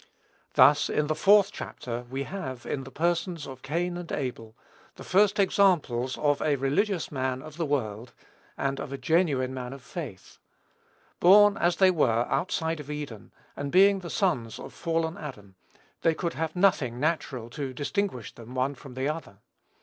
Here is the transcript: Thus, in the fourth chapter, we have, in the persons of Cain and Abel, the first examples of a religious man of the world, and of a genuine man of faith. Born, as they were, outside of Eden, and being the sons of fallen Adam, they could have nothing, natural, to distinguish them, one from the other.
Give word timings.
Thus, 0.55 0.89
in 0.89 1.05
the 1.05 1.13
fourth 1.13 1.51
chapter, 1.51 2.07
we 2.09 2.23
have, 2.23 2.65
in 2.65 2.85
the 2.85 2.89
persons 2.91 3.45
of 3.45 3.61
Cain 3.61 3.97
and 3.97 4.11
Abel, 4.11 4.55
the 4.95 5.03
first 5.03 5.37
examples 5.37 6.17
of 6.17 6.41
a 6.41 6.55
religious 6.55 7.11
man 7.11 7.43
of 7.43 7.57
the 7.57 7.67
world, 7.67 8.11
and 8.57 8.79
of 8.79 8.91
a 8.91 8.97
genuine 8.97 9.53
man 9.53 9.73
of 9.73 9.83
faith. 9.83 10.39
Born, 11.19 11.55
as 11.55 11.75
they 11.75 11.91
were, 11.91 12.25
outside 12.29 12.79
of 12.79 12.89
Eden, 12.89 13.31
and 13.55 13.71
being 13.71 13.99
the 13.99 14.09
sons 14.09 14.57
of 14.57 14.73
fallen 14.73 15.19
Adam, 15.19 15.53
they 16.01 16.15
could 16.15 16.33
have 16.33 16.55
nothing, 16.55 16.99
natural, 16.99 17.51
to 17.51 17.71
distinguish 17.71 18.33
them, 18.33 18.55
one 18.55 18.73
from 18.73 18.95
the 18.95 19.07
other. 19.07 19.37